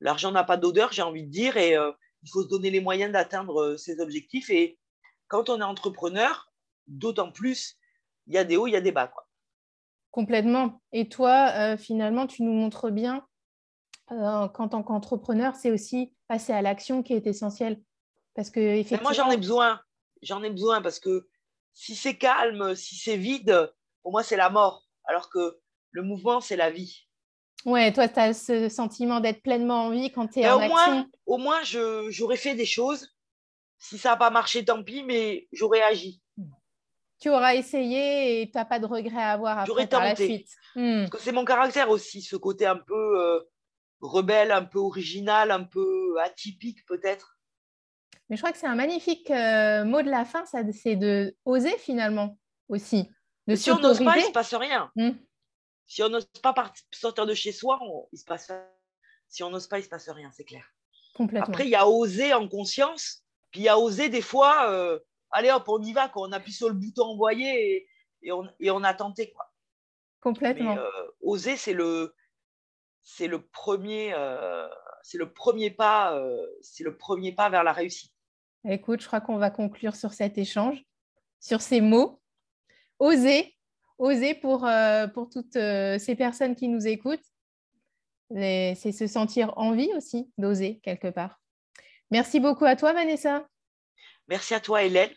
L'argent 0.00 0.32
n'a 0.32 0.44
pas 0.44 0.56
d'odeur, 0.56 0.92
j'ai 0.92 1.02
envie 1.02 1.24
de 1.24 1.30
dire, 1.30 1.58
et 1.58 1.72
il 1.74 2.30
faut 2.30 2.42
se 2.42 2.48
donner 2.48 2.70
les 2.70 2.80
moyens 2.80 3.12
d'atteindre 3.12 3.76
ses 3.76 4.00
objectifs. 4.00 4.48
Et 4.48 4.78
quand 5.28 5.50
on 5.50 5.60
est 5.60 5.64
entrepreneur, 5.64 6.50
d'autant 6.86 7.30
plus, 7.30 7.76
il 8.26 8.34
y 8.34 8.38
a 8.38 8.44
des 8.44 8.56
hauts, 8.56 8.66
il 8.66 8.72
y 8.72 8.76
a 8.76 8.80
des 8.80 8.92
bas. 8.92 9.12
Complètement. 10.10 10.80
Et 10.92 11.08
toi, 11.08 11.76
finalement, 11.76 12.26
tu 12.26 12.42
nous 12.42 12.52
montres 12.52 12.90
bien 12.90 13.26
qu'en 14.08 14.68
tant 14.68 14.82
qu'entrepreneur, 14.82 15.54
c'est 15.54 15.70
aussi 15.70 16.12
passer 16.26 16.52
à 16.52 16.62
l'action 16.62 17.02
qui 17.02 17.12
est 17.12 17.26
essentiel. 17.26 17.80
Parce 18.34 18.50
que 18.50 18.60
effectivement... 18.60 19.10
Moi, 19.10 19.12
j'en 19.12 19.30
ai 19.30 19.36
besoin. 19.36 19.80
J'en 20.22 20.42
ai 20.42 20.50
besoin 20.50 20.82
parce 20.82 21.00
que 21.00 21.28
si 21.72 21.94
c'est 21.94 22.18
calme, 22.18 22.74
si 22.74 22.96
c'est 22.96 23.16
vide, 23.16 23.72
pour 24.02 24.12
moi, 24.12 24.22
c'est 24.22 24.36
la 24.36 24.50
mort. 24.50 24.86
Alors 25.04 25.30
que 25.30 25.60
le 25.92 26.02
mouvement, 26.02 26.40
c'est 26.40 26.56
la 26.56 26.70
vie. 26.70 27.06
Ouais, 27.64 27.92
toi, 27.92 28.08
tu 28.08 28.18
as 28.18 28.32
ce 28.32 28.68
sentiment 28.68 29.20
d'être 29.20 29.42
pleinement 29.42 29.84
en 29.84 29.90
vie 29.90 30.10
quand 30.10 30.28
tu 30.28 30.40
es 30.40 30.48
en 30.48 30.56
au 30.56 30.60
action. 30.60 30.74
Moins, 30.74 31.06
au 31.26 31.38
moins, 31.38 31.62
j'aurais 31.62 32.36
fait 32.36 32.54
des 32.54 32.66
choses. 32.66 33.14
Si 33.78 33.96
ça 33.96 34.10
n'a 34.10 34.16
pas 34.16 34.30
marché, 34.30 34.64
tant 34.64 34.82
pis, 34.82 35.02
mais 35.02 35.48
j'aurais 35.52 35.82
agi. 35.82 36.20
Tu 37.20 37.28
auras 37.28 37.54
essayé 37.54 38.42
et 38.42 38.50
tu 38.50 38.56
n'as 38.56 38.64
pas 38.64 38.78
de 38.78 38.86
regret 38.86 39.22
à 39.22 39.32
avoir 39.32 39.58
après 39.58 39.86
par 39.86 40.02
la 40.02 40.16
suite. 40.16 40.48
Hmm. 40.74 41.02
Parce 41.02 41.10
que 41.10 41.18
c'est 41.18 41.32
mon 41.32 41.44
caractère 41.44 41.90
aussi, 41.90 42.22
ce 42.22 42.36
côté 42.36 42.66
un 42.66 42.78
peu 42.78 43.20
euh, 43.20 43.40
rebelle, 44.00 44.50
un 44.50 44.64
peu 44.64 44.78
original, 44.78 45.50
un 45.50 45.64
peu 45.64 46.18
atypique 46.20 46.84
peut-être. 46.86 47.38
Mais 48.28 48.36
je 48.36 48.42
crois 48.42 48.52
que 48.52 48.58
c'est 48.58 48.66
un 48.66 48.76
magnifique 48.76 49.30
euh, 49.30 49.84
mot 49.84 50.02
de 50.02 50.10
la 50.10 50.24
fin, 50.24 50.44
c'est 50.46 50.96
de 50.96 51.36
oser 51.44 51.76
finalement 51.78 52.38
aussi. 52.68 53.10
De 53.46 53.56
si 53.56 53.70
on 53.70 53.78
n'ose 53.80 53.98
pas, 54.02 54.16
il 54.16 54.22
ne 54.22 54.26
se 54.26 54.32
passe 54.32 54.54
rien. 54.54 54.90
Hmm. 54.94 55.10
Si 55.86 56.02
on 56.04 56.08
n'ose 56.08 56.26
pas 56.40 56.54
sortir 56.92 57.26
de 57.26 57.34
chez 57.34 57.50
soi, 57.50 57.80
il 58.12 58.18
se 58.18 58.24
passe 58.24 58.52
Si 59.28 59.42
on 59.42 59.50
n'ose 59.50 59.66
pas, 59.66 59.78
il 59.78 59.80
ne 59.80 59.84
se 59.84 59.90
passe 59.90 60.08
rien, 60.08 60.30
c'est 60.30 60.44
clair. 60.44 60.64
Complètement. 61.14 61.48
Après, 61.48 61.64
il 61.64 61.70
y 61.70 61.74
a 61.74 61.88
oser 61.88 62.32
en 62.32 62.46
conscience, 62.46 63.24
puis 63.50 63.62
il 63.62 63.64
y 63.64 63.68
a 63.68 63.76
oser 63.76 64.08
des 64.08 64.22
fois, 64.22 64.70
euh, 64.70 65.00
allez 65.30 65.50
hop, 65.50 65.64
on 65.68 65.82
y 65.82 65.92
va, 65.92 66.08
quand 66.08 66.22
on 66.22 66.32
appuie 66.32 66.52
sur 66.52 66.68
le 66.68 66.74
bouton 66.74 67.04
envoyer 67.04 67.88
et, 68.22 68.32
on, 68.32 68.48
et 68.58 68.70
on, 68.70 68.82
a 68.82 68.94
tenté. 68.94 69.32
Quoi. 69.32 69.50
Complètement. 70.20 70.74
Mais, 70.74 70.80
euh, 70.80 71.10
oser, 71.22 71.56
c'est 71.56 71.72
le, 71.72 72.14
c'est 73.02 73.26
le 73.26 73.42
premier, 73.42 74.12
euh, 74.14 74.68
c'est 75.02 75.18
le 75.18 75.32
premier 75.32 75.70
pas, 75.70 76.20
c'est 76.60 76.84
le 76.84 76.96
premier 76.96 77.32
pas 77.32 77.48
vers 77.48 77.64
la 77.64 77.72
réussite. 77.72 78.12
Écoute, 78.68 79.00
je 79.00 79.06
crois 79.06 79.20
qu'on 79.20 79.38
va 79.38 79.50
conclure 79.50 79.96
sur 79.96 80.12
cet 80.12 80.36
échange, 80.36 80.84
sur 81.40 81.60
ces 81.62 81.80
mots. 81.80 82.20
Oser, 82.98 83.56
oser 83.98 84.34
pour, 84.34 84.66
euh, 84.66 85.06
pour 85.06 85.30
toutes 85.30 85.56
euh, 85.56 85.98
ces 85.98 86.14
personnes 86.14 86.54
qui 86.54 86.68
nous 86.68 86.86
écoutent. 86.86 87.24
C'est 88.32 88.92
se 88.92 89.08
sentir 89.08 89.52
envie 89.56 89.90
aussi 89.96 90.30
d'oser 90.38 90.78
quelque 90.84 91.08
part. 91.08 91.40
Merci 92.10 92.38
beaucoup 92.38 92.64
à 92.64 92.76
toi, 92.76 92.92
Vanessa. 92.92 93.44
Merci 94.28 94.54
à 94.54 94.60
toi, 94.60 94.84
Hélène. 94.84 95.10